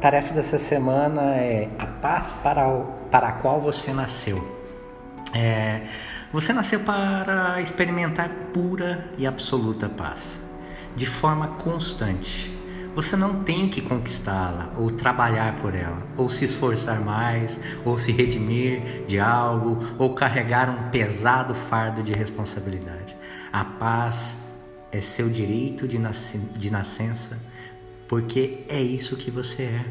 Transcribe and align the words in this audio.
Tarefa 0.00 0.32
dessa 0.32 0.56
semana 0.56 1.36
é 1.36 1.68
a 1.78 1.86
paz 1.86 2.32
para, 2.42 2.66
o, 2.66 2.86
para 3.10 3.28
a 3.28 3.32
qual 3.32 3.60
você 3.60 3.92
nasceu. 3.92 4.58
É, 5.34 5.82
você 6.32 6.52
nasceu 6.54 6.80
para 6.80 7.60
experimentar 7.60 8.30
pura 8.52 9.10
e 9.18 9.26
absoluta 9.26 9.88
paz, 9.88 10.40
de 10.96 11.04
forma 11.04 11.48
constante. 11.48 12.58
Você 12.94 13.14
não 13.14 13.44
tem 13.44 13.68
que 13.68 13.82
conquistá-la, 13.82 14.72
ou 14.76 14.90
trabalhar 14.90 15.56
por 15.56 15.74
ela, 15.74 16.02
ou 16.16 16.28
se 16.28 16.46
esforçar 16.46 16.98
mais, 17.00 17.60
ou 17.84 17.98
se 17.98 18.10
redimir 18.10 19.04
de 19.06 19.20
algo, 19.20 19.78
ou 19.98 20.14
carregar 20.14 20.70
um 20.70 20.88
pesado 20.90 21.54
fardo 21.54 22.02
de 22.02 22.12
responsabilidade. 22.12 23.14
A 23.52 23.64
paz 23.64 24.36
é 24.90 25.00
seu 25.00 25.28
direito 25.28 25.86
de, 25.86 25.98
nasc 25.98 26.36
de 26.56 26.70
nascença 26.70 27.38
porque 28.10 28.64
é 28.68 28.82
isso 28.82 29.16
que 29.16 29.30
você 29.30 29.62
é. 29.62 29.84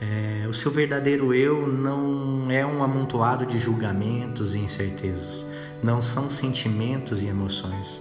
é. 0.00 0.48
O 0.48 0.54
seu 0.54 0.70
verdadeiro 0.70 1.34
eu 1.34 1.68
não 1.68 2.50
é 2.50 2.64
um 2.64 2.82
amontoado 2.82 3.44
de 3.44 3.58
julgamentos 3.58 4.54
e 4.54 4.58
incertezas, 4.58 5.46
não 5.82 6.00
são 6.00 6.30
sentimentos 6.30 7.22
e 7.22 7.26
emoções, 7.26 8.00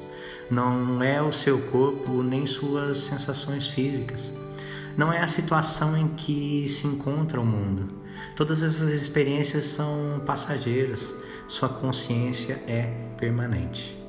não 0.50 1.04
é 1.04 1.22
o 1.22 1.34
seu 1.34 1.60
corpo 1.64 2.24
nem 2.24 2.48
suas 2.48 3.00
sensações 3.00 3.68
físicas, 3.68 4.32
não 4.96 5.12
é 5.12 5.20
a 5.20 5.28
situação 5.28 5.98
em 5.98 6.08
que 6.08 6.66
se 6.70 6.88
encontra 6.88 7.42
o 7.42 7.46
mundo. 7.46 7.90
Todas 8.38 8.64
essas 8.64 8.90
experiências 8.90 9.66
são 9.66 10.22
passageiras, 10.26 11.14
sua 11.46 11.68
consciência 11.68 12.54
é 12.68 12.84
permanente. 13.18 14.05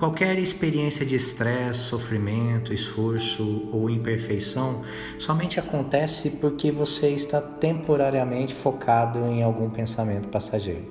Qualquer 0.00 0.38
experiência 0.38 1.04
de 1.04 1.14
estresse, 1.14 1.80
sofrimento, 1.80 2.72
esforço 2.72 3.68
ou 3.70 3.90
imperfeição 3.90 4.80
somente 5.18 5.60
acontece 5.60 6.30
porque 6.30 6.72
você 6.72 7.10
está 7.10 7.38
temporariamente 7.38 8.54
focado 8.54 9.18
em 9.26 9.42
algum 9.42 9.68
pensamento 9.68 10.28
passageiro. 10.28 10.86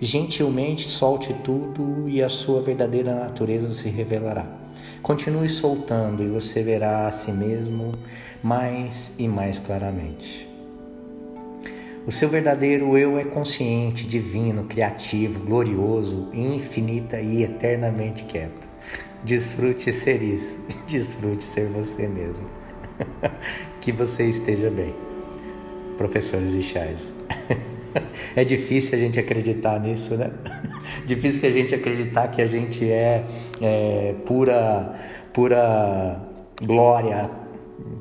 Gentilmente 0.00 0.88
solte 0.88 1.34
tudo 1.44 2.08
e 2.08 2.22
a 2.22 2.30
sua 2.30 2.62
verdadeira 2.62 3.14
natureza 3.14 3.68
se 3.68 3.90
revelará. 3.90 4.46
Continue 5.02 5.46
soltando 5.46 6.22
e 6.22 6.28
você 6.28 6.62
verá 6.62 7.06
a 7.06 7.12
si 7.12 7.30
mesmo 7.30 7.92
mais 8.42 9.12
e 9.18 9.28
mais 9.28 9.58
claramente. 9.58 10.53
O 12.06 12.10
seu 12.10 12.28
verdadeiro 12.28 12.98
eu 12.98 13.18
é 13.18 13.24
consciente, 13.24 14.06
divino, 14.06 14.64
criativo, 14.64 15.40
glorioso, 15.40 16.28
infinita 16.34 17.18
e 17.18 17.42
eternamente 17.42 18.24
quieto. 18.24 18.68
Desfrute 19.24 19.90
ser 19.90 20.22
isso, 20.22 20.60
desfrute 20.86 21.42
ser 21.42 21.66
você 21.66 22.06
mesmo. 22.06 22.44
que 23.80 23.90
você 23.90 24.24
esteja 24.24 24.70
bem. 24.70 24.94
Professores 25.96 26.52
e 26.52 26.62
chás. 26.62 27.12
É 28.34 28.44
difícil 28.44 28.98
a 28.98 29.00
gente 29.00 29.20
acreditar 29.20 29.78
nisso, 29.78 30.16
né? 30.16 30.28
Difícil 31.06 31.48
a 31.48 31.52
gente 31.52 31.76
acreditar 31.76 32.26
que 32.26 32.42
a 32.42 32.46
gente 32.46 32.90
é, 32.90 33.24
é 33.62 34.14
pura, 34.26 34.96
pura 35.32 36.20
glória, 36.60 37.30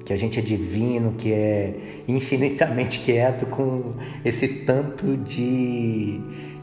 que 0.06 0.14
a 0.14 0.18
gente 0.18 0.40
é 0.40 0.42
divino, 0.42 1.14
que 1.14 1.32
é 1.32 2.04
infinitamente 2.08 3.00
quieto 3.06 3.46
com 3.46 3.96
esse 4.24 4.48
tanto 4.48 5.18
de, 5.18 6.20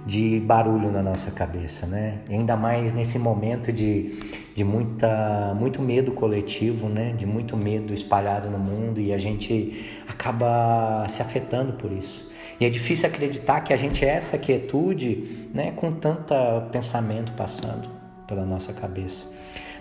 de 0.07 0.41
barulho 0.41 0.91
na 0.91 1.03
nossa 1.03 1.31
cabeça, 1.31 1.87
né? 1.87 2.19
Ainda 2.29 2.57
mais 2.57 2.93
nesse 2.93 3.19
momento 3.19 3.73
de, 3.73 4.19
de 4.55 4.65
muita, 4.65 5.55
muito 5.59 5.81
medo 5.81 6.13
coletivo, 6.13 6.89
né? 6.89 7.15
De 7.17 7.27
muito 7.27 7.57
medo 7.57 7.93
espalhado 7.95 8.51
no 8.51 8.59
mundo 8.59 9.01
e 9.01 9.13
a 9.13 9.19
gente 9.19 10.03
acaba 10.09 11.07
se 11.09 11.23
afetando 11.23 11.75
por 11.75 11.91
isso. 11.93 12.31
E 12.61 12.67
é 12.67 12.69
difícil 12.69 13.09
acreditar 13.09 13.63
que 13.63 13.73
a 13.73 13.77
gente 13.77 14.05
é 14.05 14.09
essa 14.09 14.37
quietude, 14.37 15.49
né? 15.55 15.73
Com 15.73 15.93
tanto 15.93 16.35
pensamento 16.71 17.33
passando 17.33 17.89
pela 18.27 18.45
nossa 18.45 18.73
cabeça. 18.73 19.25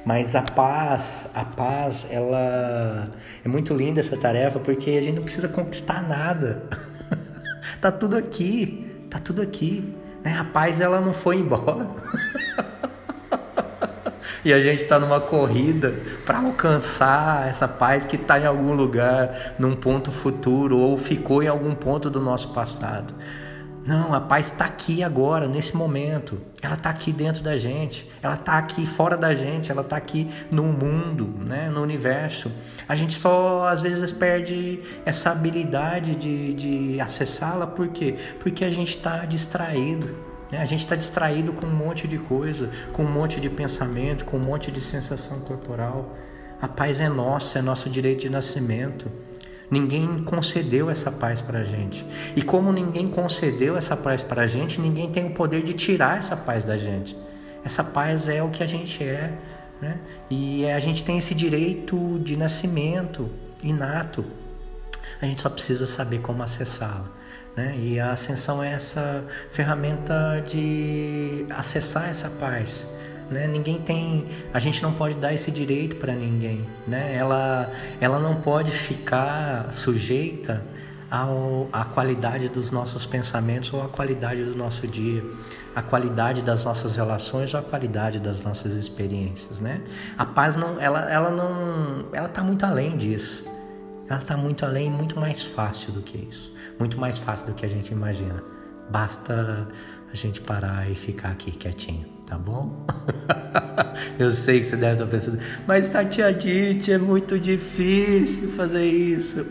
Mas 0.10 0.34
a 0.34 0.42
paz, 0.42 1.28
a 1.36 1.46
paz, 1.46 2.08
ela 2.10 3.08
é 3.46 3.48
muito 3.48 3.76
linda 3.76 4.00
essa 4.00 4.18
tarefa 4.18 4.58
porque 4.58 4.90
a 4.90 5.02
gente 5.04 5.18
não 5.18 5.22
precisa 5.22 5.48
conquistar 5.48 6.02
nada. 6.02 6.64
tá 7.80 7.92
tudo 7.92 8.18
aqui, 8.18 9.06
tá 9.08 9.20
tudo 9.20 9.40
aqui. 9.40 9.96
Né? 10.24 10.36
A 10.36 10.44
paz 10.44 10.82
ela 10.82 11.00
não 11.00 11.14
foi 11.14 11.36
embora. 11.36 11.86
e 14.44 14.52
a 14.52 14.60
gente 14.60 14.82
está 14.82 14.98
numa 14.98 15.22
corrida 15.22 15.94
para 16.26 16.40
alcançar 16.40 17.48
essa 17.48 17.68
paz 17.68 18.04
que 18.04 18.16
está 18.16 18.40
em 18.40 18.48
algum 18.48 18.74
lugar, 18.74 19.54
num 19.60 19.76
ponto 19.76 20.12
futuro 20.12 20.80
ou 20.80 20.98
ficou 20.98 21.44
em 21.44 21.48
algum 21.48 21.76
ponto 21.76 22.10
do 22.10 22.20
nosso 22.20 22.52
passado. 22.52 23.14
Não, 23.90 24.14
a 24.14 24.22
paz 24.22 24.52
está 24.52 24.66
aqui 24.66 25.02
agora, 25.02 25.48
nesse 25.48 25.76
momento. 25.76 26.40
Ela 26.62 26.76
está 26.76 26.92
aqui 26.92 27.12
dentro 27.12 27.42
da 27.42 27.58
gente, 27.58 28.08
ela 28.22 28.36
está 28.36 28.60
aqui 28.60 28.86
fora 28.86 29.18
da 29.18 29.34
gente, 29.34 29.72
ela 29.72 29.82
está 29.82 29.98
aqui 29.98 30.30
no 30.52 30.62
mundo, 30.66 31.26
né, 31.44 31.72
no 31.72 31.82
universo. 31.82 32.52
A 32.88 32.94
gente 32.94 33.16
só 33.16 33.68
às 33.68 33.82
vezes 33.82 34.12
perde 34.12 34.80
essa 35.04 35.32
habilidade 35.32 36.14
de, 36.14 36.54
de 36.54 37.02
acessá-la, 37.02 37.66
por 37.66 37.88
quê? 37.88 38.16
Porque 38.40 38.64
a 38.64 38.70
gente 38.70 38.90
está 38.90 39.26
distraído. 39.26 40.16
Né? 40.52 40.60
A 40.60 40.66
gente 40.66 40.82
está 40.82 40.96
distraído 40.96 41.52
com 41.52 41.66
um 41.66 41.76
monte 41.76 42.08
de 42.08 42.20
coisa, 42.20 42.70
com 42.94 43.04
um 43.04 43.12
monte 43.12 43.42
de 43.42 43.50
pensamento, 43.50 44.24
com 44.24 44.38
um 44.38 44.44
monte 44.44 44.70
de 44.70 44.82
sensação 44.82 45.40
corporal. 45.40 46.16
A 46.62 46.68
paz 46.68 47.00
é 47.00 47.10
nossa, 47.10 47.58
é 47.58 47.62
nosso 47.64 47.90
direito 47.90 48.22
de 48.22 48.30
nascimento. 48.30 49.12
Ninguém 49.70 50.24
concedeu 50.24 50.90
essa 50.90 51.12
paz 51.12 51.42
para 51.42 51.60
a 51.60 51.64
gente. 51.64 52.06
E 52.36 52.42
como 52.42 52.72
ninguém 52.72 53.08
concedeu 53.08 53.78
essa 53.78 53.96
paz 53.96 54.24
para 54.24 54.44
a 54.44 54.48
gente, 54.48 54.82
ninguém 54.82 55.12
tem 55.12 55.28
o 55.28 55.32
poder 55.32 55.64
de 55.64 55.74
tirar 55.74 56.18
essa 56.18 56.36
paz 56.36 56.64
da 56.64 56.78
gente. 56.78 57.16
Essa 57.64 57.84
paz 57.84 58.28
é 58.28 58.42
o 58.42 58.50
que 58.50 58.64
a 58.64 58.68
gente 58.68 59.04
é. 59.04 59.32
Né? 59.82 59.98
E 60.30 60.70
a 60.70 60.80
gente 60.80 61.04
tem 61.04 61.18
esse 61.18 61.36
direito 61.36 62.20
de 62.20 62.36
nascimento 62.36 63.30
inato. 63.64 64.26
A 65.22 65.26
gente 65.26 65.42
só 65.42 65.50
precisa 65.50 65.86
saber 65.86 66.20
como 66.20 66.42
acessá-la. 66.42 67.06
Né? 67.56 67.76
E 67.78 68.00
a 68.00 68.14
ascensão 68.14 68.64
é 68.64 68.74
essa 68.74 69.24
ferramenta 69.52 70.44
de 70.48 71.46
acessar 71.50 72.10
essa 72.10 72.30
paz 72.30 72.88
né? 73.30 73.48
Ninguém 73.48 73.80
tem, 73.80 74.26
a 74.54 74.60
gente 74.60 74.82
não 74.82 74.94
pode 74.94 75.16
dar 75.16 75.34
esse 75.34 75.52
direito 75.52 75.96
para 75.98 76.14
ninguém, 76.14 76.66
né? 76.88 77.16
Ela, 77.16 77.72
ela 78.00 78.20
não 78.20 78.36
pode 78.36 78.72
ficar 78.72 79.74
sujeita 79.74 80.64
ao, 81.10 81.68
à 81.72 81.86
qualidade 81.86 82.50
dos 82.50 82.72
nossos 82.72 83.06
pensamentos 83.06 83.74
ou 83.74 83.84
à 83.84 83.88
qualidade 83.88 84.44
do 84.44 84.56
nosso 84.56 84.88
dia, 84.88 85.24
à 85.76 85.82
qualidade 85.82 86.42
das 86.42 86.64
nossas 86.64 86.96
relações 86.96 87.54
ou 87.54 87.60
à 87.60 87.64
qualidade 87.64 88.20
das 88.20 88.42
nossas 88.42 88.76
experiências, 88.76 89.60
né? 89.60 89.82
A 90.18 90.26
paz 90.26 90.56
não, 90.56 90.80
ela, 90.80 91.10
ela 91.10 91.30
não, 91.30 92.06
ela 92.14 92.28
está 92.28 92.44
muito 92.44 92.66
além 92.66 92.98
disso. 92.98 93.44
Ela 94.10 94.20
está 94.20 94.36
muito 94.36 94.66
além, 94.66 94.90
muito 94.90 95.20
mais 95.20 95.44
fácil 95.44 95.92
do 95.94 96.02
que 96.02 96.18
isso, 96.18 96.52
muito 96.80 97.00
mais 97.00 97.20
fácil 97.20 97.46
do 97.46 97.54
que 97.54 97.64
a 97.64 97.70
gente 97.70 97.92
imagina. 97.92 98.44
Basta 98.90 99.68
a 100.12 100.16
gente 100.16 100.42
parar 100.42 100.90
e 100.90 100.96
ficar 100.96 101.30
aqui 101.30 101.52
quietinho, 101.52 102.06
tá 102.26 102.38
bom? 102.38 102.86
Eu 104.18 104.32
sei 104.32 104.62
que 104.62 104.68
você 104.68 104.76
deve 104.76 104.94
estar 104.94 105.06
pensando, 105.06 105.40
mas 105.68 105.88
Tatiadite, 105.90 106.92
é 106.92 106.98
muito 106.98 107.40
difícil 107.40 108.52
fazer 108.54 108.86
isso. 108.86 109.46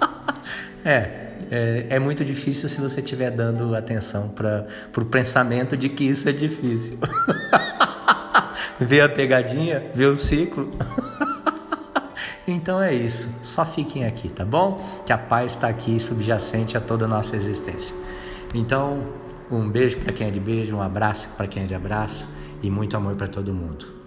é, 0.84 1.24
é, 1.50 1.86
é, 1.90 1.98
muito 1.98 2.24
difícil 2.24 2.68
se 2.68 2.80
você 2.80 3.00
estiver 3.00 3.30
dando 3.30 3.74
atenção 3.74 4.28
para 4.28 4.66
o 4.96 5.04
pensamento 5.04 5.76
de 5.76 5.88
que 5.88 6.04
isso 6.04 6.28
é 6.28 6.32
difícil. 6.32 6.98
Vê 8.80 9.00
a 9.00 9.08
pegadinha, 9.08 9.84
vê 9.94 10.04
o 10.06 10.18
ciclo. 10.18 10.68
Então 12.46 12.82
é 12.82 12.92
isso, 12.92 13.28
só 13.44 13.64
fiquem 13.64 14.04
aqui, 14.04 14.28
tá 14.28 14.44
bom? 14.44 14.84
Que 15.06 15.12
a 15.12 15.18
paz 15.18 15.52
está 15.52 15.68
aqui 15.68 16.00
subjacente 16.00 16.76
a 16.76 16.80
toda 16.80 17.04
a 17.04 17.08
nossa 17.08 17.36
existência. 17.36 17.96
Então, 18.52 19.04
um 19.50 19.68
beijo 19.68 19.98
para 19.98 20.12
quem 20.12 20.28
é 20.28 20.30
de 20.30 20.40
beijo, 20.40 20.76
um 20.76 20.82
abraço 20.82 21.28
para 21.36 21.46
quem 21.46 21.64
é 21.64 21.66
de 21.66 21.74
abraço 21.74 22.26
e 22.62 22.70
muito 22.70 22.96
amor 22.96 23.14
para 23.14 23.28
todo 23.28 23.52
mundo. 23.52 24.03